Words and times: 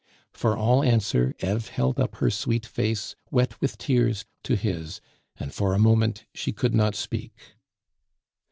For 0.33 0.57
all 0.57 0.81
answer, 0.83 1.35
Eve 1.43 1.67
held 1.67 1.99
up 1.99 2.15
her 2.15 2.31
sweet 2.31 2.65
face, 2.65 3.15
wet 3.29 3.61
with 3.61 3.77
tears, 3.77 4.25
to 4.41 4.55
his, 4.55 4.99
and 5.37 5.53
for 5.53 5.75
a 5.75 5.77
moment 5.77 6.25
she 6.33 6.51
could 6.51 6.73
not 6.73 6.95
speak. 6.95 7.53